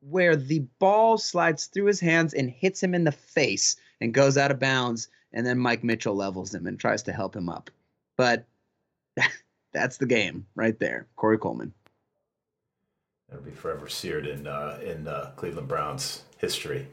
[0.09, 4.37] where the ball slides through his hands and hits him in the face and goes
[4.37, 5.07] out of bounds.
[5.31, 7.69] And then Mike Mitchell levels him and tries to help him up.
[8.17, 8.45] But
[9.73, 11.07] that's the game right there.
[11.15, 11.73] Corey Coleman.
[13.29, 16.87] That'll be forever seared in uh, in uh, Cleveland Browns history.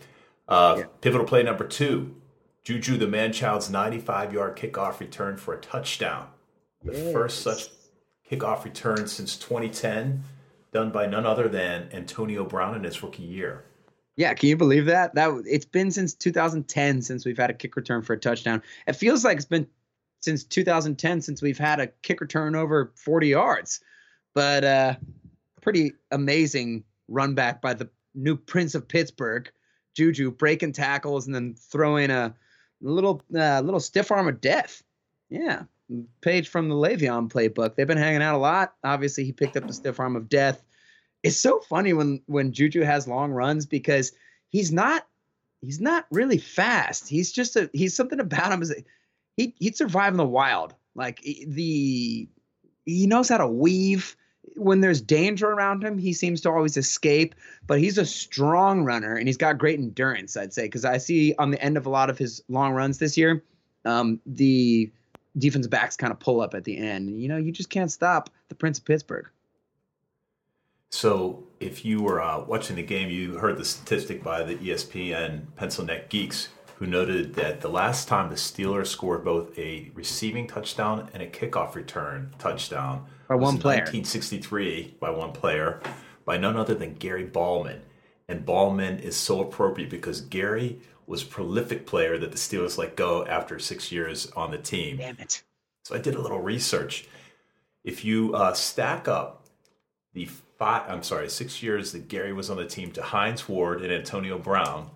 [0.50, 0.84] Uh, Yeah.
[1.00, 2.14] Pivotal play number two:
[2.64, 6.28] Juju the man-child's 95-yard kickoff return for a touchdown.
[6.84, 7.68] The first such
[8.30, 10.22] kickoff return since 2010,
[10.72, 13.64] done by none other than Antonio Brown in his rookie year.
[14.16, 15.14] Yeah, can you believe that?
[15.14, 18.62] That it's been since 2010 since we've had a kick return for a touchdown.
[18.86, 19.66] It feels like it's been
[20.20, 23.80] since 2010 since we've had a kick return over 40 yards.
[24.34, 24.94] But uh
[25.62, 29.50] pretty amazing run back by the new Prince of Pittsburgh,
[30.00, 32.34] Juju breaking tackles and then throwing a
[32.80, 34.82] little uh, little stiff arm of death.
[35.28, 35.64] Yeah,
[36.22, 37.76] page from the Le'Veon playbook.
[37.76, 38.72] They've been hanging out a lot.
[38.82, 40.62] Obviously, he picked up the stiff arm of death.
[41.22, 44.12] It's so funny when when Juju has long runs because
[44.48, 45.06] he's not
[45.60, 47.06] he's not really fast.
[47.06, 48.74] He's just a he's something about him is
[49.36, 50.74] he he'd survive in the wild.
[50.94, 52.26] Like the
[52.86, 54.16] he knows how to weave
[54.56, 57.34] when there's danger around him, he seems to always escape,
[57.66, 61.34] but he's a strong runner and he's got great endurance, I'd say, because I see
[61.38, 63.42] on the end of a lot of his long runs this year,
[63.84, 64.90] um, the
[65.38, 67.20] defense backs kind of pull up at the end.
[67.20, 69.28] You know, you just can't stop the Prince of Pittsburgh.
[70.92, 75.42] So, if you were uh, watching the game, you heard the statistic by the ESPN
[75.54, 76.48] Pencil Neck Geeks,
[76.80, 81.26] who noted that the last time the Steelers scored both a receiving touchdown and a
[81.26, 85.82] kickoff return touchdown by one player, 1963, by one player,
[86.24, 87.82] by none other than Gary Ballman.
[88.28, 92.96] And Ballman is so appropriate because Gary was a prolific player that the Steelers let
[92.96, 94.96] go after six years on the team.
[94.96, 95.42] Damn it!
[95.84, 97.06] So I did a little research.
[97.84, 99.44] If you uh, stack up
[100.14, 103.82] the five, I'm sorry, six years that Gary was on the team to Hines Ward
[103.82, 104.90] and Antonio Brown,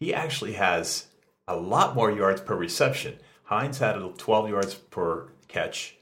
[0.00, 1.06] he actually has
[1.48, 3.18] a lot more yards per reception.
[3.44, 5.96] Hines had 12 yards per catch,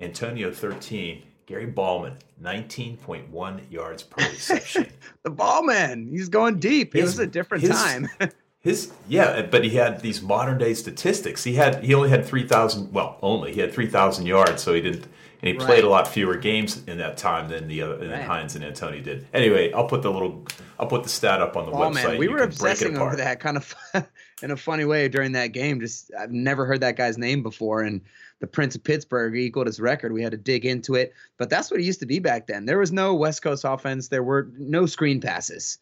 [0.00, 4.88] Antonio 13, Gary Ballman 19.1 yards per reception.
[5.22, 6.92] the Ballman, he's going deep.
[6.92, 8.08] His, it was a different his, time.
[8.64, 11.44] his yeah, but he had these modern day statistics.
[11.44, 15.06] He had he only had 3,000, well, only he had 3,000 yards, so he didn't
[15.44, 15.66] and he right.
[15.66, 18.22] played a lot fewer games in that time than the other, than right.
[18.22, 19.26] Hines and Antonio did.
[19.34, 20.46] Anyway, I'll put the little
[20.80, 22.12] I'll put the stat up on the oh, website.
[22.12, 23.74] Man, we were obsessing over that kind of
[24.42, 25.80] in a funny way during that game.
[25.80, 28.00] Just I've never heard that guy's name before, and
[28.40, 30.14] the Prince of Pittsburgh equaled his record.
[30.14, 32.64] We had to dig into it, but that's what it used to be back then.
[32.64, 34.08] There was no West Coast offense.
[34.08, 35.76] There were no screen passes.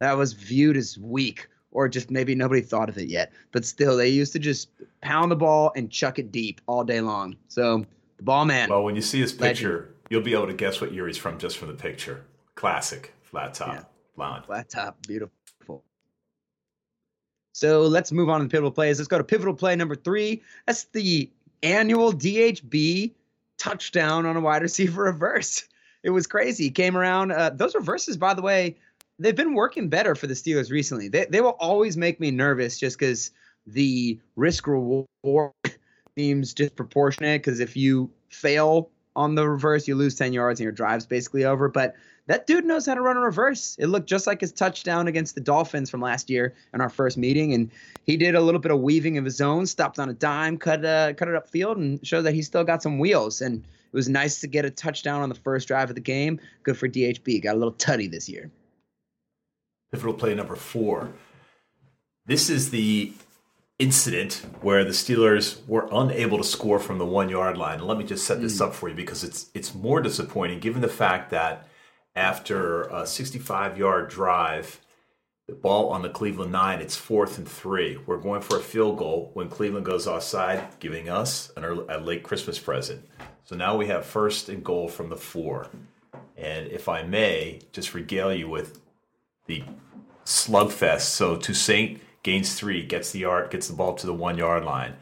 [0.00, 3.30] That was viewed as weak, or just maybe nobody thought of it yet.
[3.52, 4.70] But still, they used to just
[5.02, 7.36] pound the ball and chuck it deep all day long.
[7.48, 7.84] So
[8.16, 8.70] the Ballman.
[8.70, 9.94] Well, when you see his picture, legend.
[10.08, 12.24] you'll be able to guess what year he's from just from the picture.
[12.54, 13.82] Classic, flat top, yeah.
[14.16, 14.46] blonde.
[14.46, 15.84] Flat top, beautiful.
[17.52, 18.98] So let's move on to the pivotal plays.
[18.98, 20.42] Let's go to pivotal play number three.
[20.66, 21.30] That's the
[21.62, 23.12] annual DHB
[23.58, 25.68] touchdown on a wide receiver reverse.
[26.02, 26.64] It was crazy.
[26.64, 27.32] He came around.
[27.32, 28.76] Uh, those reverses, by the way,
[29.18, 31.08] they've been working better for the Steelers recently.
[31.08, 33.30] They, they will always make me nervous just because
[33.66, 35.06] the risk reward
[36.16, 37.42] seems disproportionate.
[37.42, 41.44] Because if you fail on the reverse, you lose 10 yards and your drive's basically
[41.44, 41.68] over.
[41.68, 41.94] But
[42.26, 43.76] that dude knows how to run a reverse.
[43.78, 47.16] It looked just like his touchdown against the Dolphins from last year in our first
[47.16, 47.70] meeting, and
[48.04, 50.84] he did a little bit of weaving of his own, stopped on a dime, cut
[50.84, 53.40] uh, cut it upfield, and showed that he still got some wheels.
[53.40, 56.40] And it was nice to get a touchdown on the first drive of the game.
[56.64, 57.44] Good for DHB.
[57.44, 58.50] Got a little tutty this year.
[59.96, 61.14] Pivotal play number four.
[62.26, 63.14] This is the
[63.78, 67.78] incident where the Steelers were unable to score from the one yard line.
[67.78, 68.66] And let me just set this mm.
[68.66, 71.66] up for you because it's it's more disappointing given the fact that
[72.14, 74.80] after a 65 yard drive,
[75.48, 77.96] the ball on the Cleveland nine, it's fourth and three.
[78.04, 81.98] We're going for a field goal when Cleveland goes offside, giving us an early, a
[81.98, 83.02] late Christmas present.
[83.44, 85.70] So now we have first and goal from the four.
[86.36, 88.78] And if I may, just regale you with
[89.46, 89.64] the
[90.26, 91.02] slugfest.
[91.02, 94.94] So Toussaint gains three, gets the yard, gets the ball to the one yard line.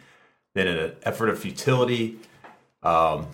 [0.54, 2.18] Then in an effort of futility,
[2.82, 3.26] um,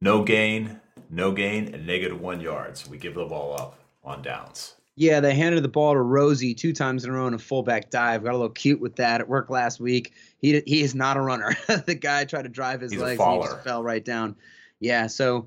[0.00, 2.88] no gain, no gain, and negative one yards.
[2.88, 4.74] We give the ball up on downs.
[4.96, 7.90] Yeah, they handed the ball to Rosie two times in a row in a fullback
[7.90, 8.22] dive.
[8.22, 10.12] Got a little cute with that at work last week.
[10.38, 11.56] He he is not a runner.
[11.86, 14.36] the guy tried to drive his He's legs and he just fell right down.
[14.78, 15.46] Yeah, so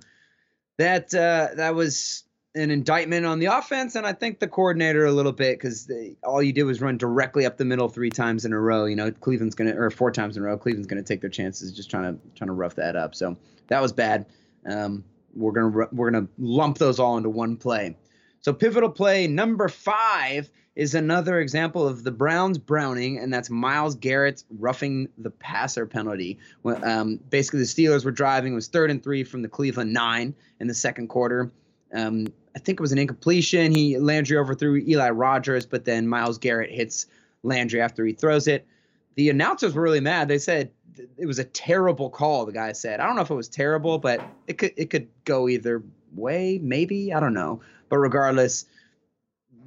[0.78, 2.24] that uh, that was
[2.58, 5.90] an indictment on the offense, and I think the coordinator a little bit because
[6.24, 8.86] all you did was run directly up the middle three times in a row.
[8.86, 10.58] You know, Cleveland's gonna or four times in a row.
[10.58, 13.16] Cleveland's gonna take their chances, just trying to trying to rough that up.
[13.16, 14.26] So that was bad.
[14.66, 15.04] Um,
[15.36, 17.96] we're gonna we're gonna lump those all into one play.
[18.42, 23.96] So pivotal play number five is another example of the Browns browning, and that's Myles
[23.96, 26.38] Garrett roughing the passer penalty.
[26.64, 28.54] Um, basically, the Steelers were driving.
[28.54, 31.52] It was third and three from the Cleveland nine in the second quarter.
[31.94, 33.72] Um, I think it was an incompletion.
[33.72, 37.06] He Landry overthrew Eli Rogers, but then Myles Garrett hits
[37.44, 38.66] Landry after he throws it.
[39.14, 40.28] The announcers were really mad.
[40.28, 40.72] They said
[41.20, 42.48] it was a terrible call.
[42.48, 45.08] The guy said, I don't know if it was terrible, but it could it could
[45.24, 45.84] go either
[46.16, 46.60] way.
[46.60, 47.62] Maybe I don't know.
[47.90, 48.66] But regardless,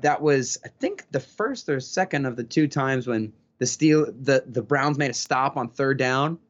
[0.00, 4.06] that was I think the first or second of the two times when the steel
[4.06, 6.40] the the Browns made a stop on third down,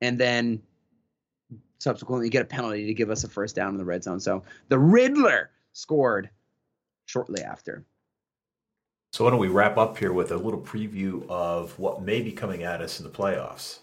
[0.00, 0.62] and then
[1.80, 4.20] subsequently get a penalty to give us a first down in the red zone.
[4.20, 6.30] So the Riddler scored
[7.06, 7.84] shortly after.
[9.12, 12.32] So why don't we wrap up here with a little preview of what may be
[12.32, 13.80] coming at us in the playoffs?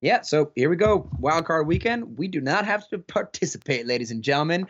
[0.00, 1.08] Yeah, so here we go.
[1.18, 2.18] Wild card weekend.
[2.18, 4.66] We do not have to participate, ladies and gentlemen.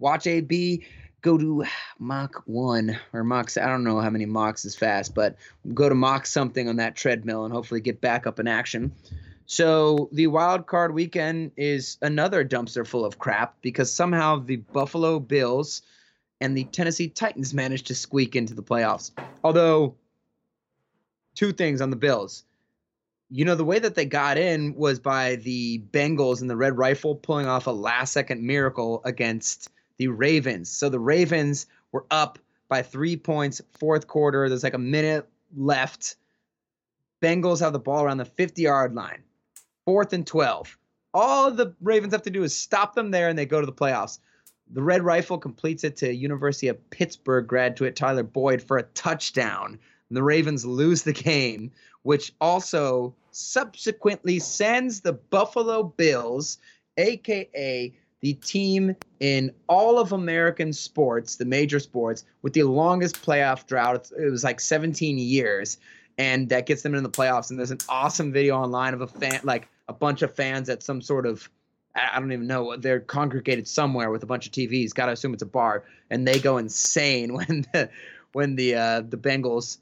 [0.00, 0.84] Watch AB
[1.20, 1.64] go to
[1.98, 5.36] Mach 1 or Mach, I don't know how many Machs is fast, but
[5.74, 8.92] go to Mach something on that treadmill and hopefully get back up in action.
[9.50, 15.18] So the wild card weekend is another dumpster full of crap because somehow the Buffalo
[15.18, 15.80] Bills
[16.38, 19.10] and the Tennessee Titans managed to squeak into the playoffs.
[19.42, 19.94] Although,
[21.34, 22.44] two things on the Bills.
[23.30, 26.76] You know, the way that they got in was by the Bengals and the Red
[26.76, 30.70] Rifle pulling off a last second miracle against the Ravens.
[30.70, 32.38] So the Ravens were up
[32.68, 34.50] by three points, fourth quarter.
[34.50, 35.26] There's like a minute
[35.56, 36.16] left.
[37.22, 39.22] Bengals have the ball around the 50 yard line,
[39.88, 40.76] fourth and 12.
[41.14, 43.72] All the Ravens have to do is stop them there and they go to the
[43.72, 44.18] playoffs.
[44.70, 49.78] The Red Rifle completes it to University of Pittsburgh graduate Tyler Boyd for a touchdown.
[50.10, 51.70] The Ravens lose the game,
[52.02, 56.58] which also subsequently sends the Buffalo Bills,
[56.98, 63.66] aka the team in all of American sports, the major sports, with the longest playoff
[63.66, 64.10] drought.
[64.18, 65.78] It was like 17 years,
[66.18, 67.50] and that gets them in the playoffs.
[67.50, 70.82] And there's an awesome video online of a fan, like a bunch of fans at
[70.82, 71.48] some sort of
[71.94, 72.76] I don't even know.
[72.76, 74.94] They're congregated somewhere with a bunch of TVs.
[74.94, 77.90] Got to assume it's a bar, and they go insane when the
[78.32, 79.78] when the uh, the Bengals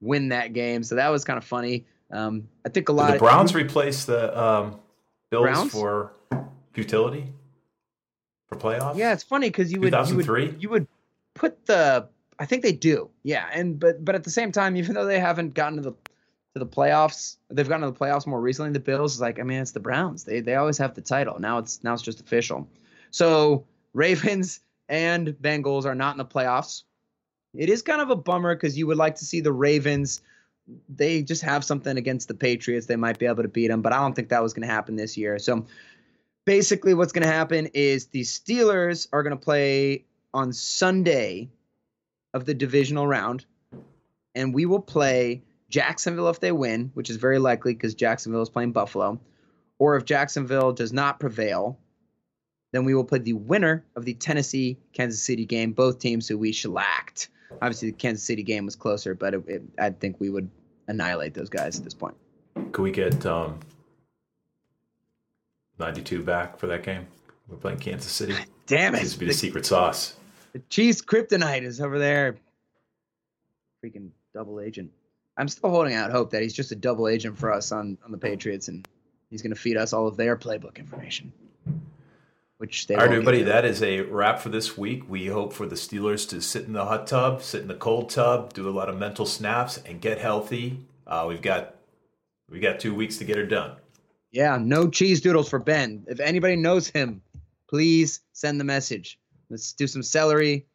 [0.00, 0.82] win that game.
[0.82, 1.86] So that was kind of funny.
[2.12, 3.06] Um, I think a lot.
[3.06, 4.80] Did the of, Browns replace the um,
[5.30, 5.72] Bills Browns?
[5.72, 6.12] for
[6.72, 7.32] futility
[8.48, 8.96] for playoffs.
[8.96, 10.86] Yeah, it's funny because you would you would you would
[11.34, 12.08] put the.
[12.40, 13.10] I think they do.
[13.22, 15.92] Yeah, and but but at the same time, even though they haven't gotten to the
[16.54, 18.72] to the playoffs, they've gotten to the playoffs more recently.
[18.72, 20.24] The Bills is like, I mean, it's the Browns.
[20.24, 21.38] They they always have the title.
[21.38, 22.66] Now it's now it's just official.
[23.10, 26.84] So Ravens and Bengals are not in the playoffs.
[27.52, 30.22] It is kind of a bummer because you would like to see the Ravens.
[30.88, 32.86] They just have something against the Patriots.
[32.86, 34.72] They might be able to beat them, but I don't think that was going to
[34.72, 35.38] happen this year.
[35.38, 35.66] So
[36.46, 41.50] basically, what's going to happen is the Steelers are going to play on Sunday
[42.34, 43.44] of the divisional round,
[44.34, 48.48] and we will play Jacksonville if they win, which is very likely because Jacksonville is
[48.48, 49.20] playing Buffalo.
[49.78, 51.78] Or if Jacksonville does not prevail,
[52.72, 56.38] then we will play the winner of the Tennessee Kansas City game, both teams who
[56.38, 57.28] we shellacked.
[57.62, 60.48] Obviously, the Kansas City game was closer, but it, it, I think we would
[60.86, 62.14] annihilate those guys at this point.
[62.72, 63.58] Could we get um,
[65.78, 67.06] 92 back for that game?
[67.48, 68.34] We're playing Kansas City.
[68.66, 69.02] Damn it.
[69.02, 70.14] This to be the The, secret sauce.
[70.52, 72.36] The Chiefs kryptonite is over there.
[73.84, 74.90] Freaking double agent.
[75.36, 78.12] I'm still holding out hope that he's just a double agent for us on, on
[78.12, 78.86] the Patriots and
[79.30, 81.32] he's going to feed us all of their playbook information.
[82.58, 85.08] Which they All right, everybody, that is a wrap for this week.
[85.08, 88.10] We hope for the Steelers to sit in the hot tub, sit in the cold
[88.10, 90.78] tub, do a lot of mental snaps, and get healthy.
[91.06, 91.76] Uh, we've got
[92.50, 93.76] we got two weeks to get her done.
[94.30, 96.04] Yeah, no cheese doodles for Ben.
[96.06, 97.22] If anybody knows him,
[97.66, 99.18] please send the message.
[99.50, 100.66] Let's do some celery,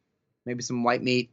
[0.44, 1.30] maybe some white meat.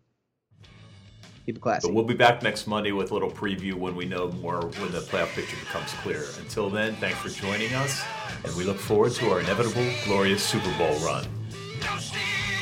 [1.46, 1.88] Keep it classy.
[1.88, 4.94] But we'll be back next Monday with a little preview when we know more when
[4.94, 6.24] the playoff picture becomes clear.
[6.39, 8.02] Until then, thanks for joining us,
[8.46, 11.28] and we look forward to our inevitable, glorious Super Bowl run.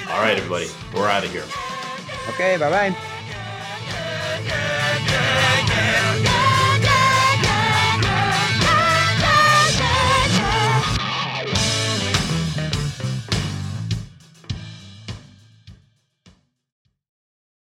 [0.10, 1.46] All right, everybody, we're out of here.
[2.30, 2.96] Okay, bye bye.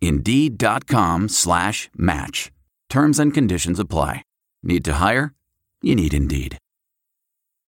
[0.00, 2.50] Indeed.com slash match.
[2.88, 4.22] Terms and conditions apply.
[4.62, 5.34] Need to hire?
[5.82, 6.58] You need Indeed.